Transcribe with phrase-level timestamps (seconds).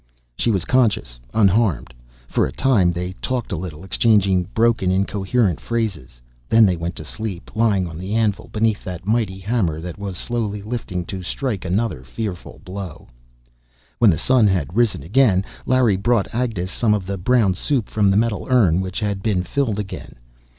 [0.35, 1.93] She was conscious, unharmed.
[2.27, 6.19] For a time they talked a little, exchanging broken, incoherent phrases.
[6.49, 10.17] Then they went to sleep, lying on the anvil, beneath that mighty hammer that was
[10.17, 13.09] slowly lifting to strike another fearful blow.
[13.99, 18.09] When the "sun" had risen again, Larry brought Agnes some of the brown soup from
[18.09, 20.15] the metal urn, which had been filled again.